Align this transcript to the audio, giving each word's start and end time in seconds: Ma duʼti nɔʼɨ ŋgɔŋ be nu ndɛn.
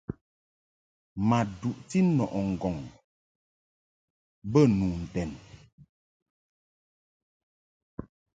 Ma 1.27 1.39
duʼti 1.59 1.99
nɔʼɨ 2.15 2.39
ŋgɔŋ 2.51 2.77
be 4.51 4.61
nu 4.77 4.85
ndɛn. 5.01 5.31